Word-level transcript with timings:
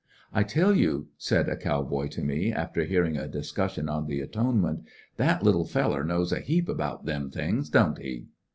"I 0.33 0.41
tell 0.41 0.73
you," 0.75 1.09
said 1.19 1.47
a 1.47 1.55
cow 1.55 1.83
boy 1.83 2.07
to 2.07 2.23
me, 2.23 2.51
after 2.51 2.85
hearing 2.85 3.17
a 3.17 3.27
discussion 3.27 3.87
on 3.87 4.07
the 4.07 4.19
Atonement, 4.19 4.81
^^that 5.19 5.43
little 5.43 5.65
feller 5.67 6.03
knows 6.03 6.31
a 6.31 6.39
heap 6.39 6.67
about 6.67 7.05
them 7.05 7.29
things, 7.29 7.69
don't 7.69 7.99
he?" 7.99 8.25